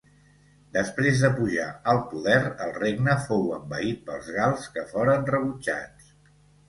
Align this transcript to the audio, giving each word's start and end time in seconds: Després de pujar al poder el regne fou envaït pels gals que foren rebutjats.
Després 0.75 1.19
de 1.25 1.29
pujar 1.39 1.67
al 1.93 2.01
poder 2.13 2.39
el 2.67 2.73
regne 2.79 3.17
fou 3.27 3.45
envaït 3.59 4.01
pels 4.09 4.31
gals 4.39 4.67
que 4.79 4.87
foren 4.95 5.29
rebutjats. 5.33 6.09